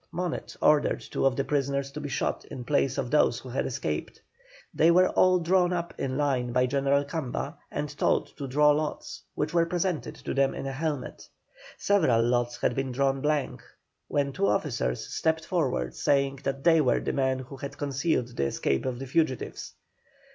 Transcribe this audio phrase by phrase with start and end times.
[0.11, 3.67] Monet ordered two of the prisoners to be shot in place of those who had
[3.67, 4.19] escaped.
[4.73, 9.21] They were all drawn up in line by General Camba, and told to draw lots,
[9.35, 11.29] which were presented to them in a helmet.
[11.77, 13.61] Several lots had been drawn blank,
[14.07, 18.45] when two officers stepped forward saying that they were the men who had concealed the
[18.45, 19.75] escape of the fugitives.